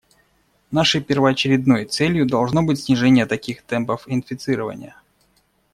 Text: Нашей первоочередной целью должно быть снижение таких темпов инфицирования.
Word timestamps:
Нашей 0.71 0.99
первоочередной 0.99 1.85
целью 1.85 2.25
должно 2.25 2.63
быть 2.63 2.79
снижение 2.83 3.27
таких 3.27 3.61
темпов 3.61 4.05
инфицирования. 4.07 4.99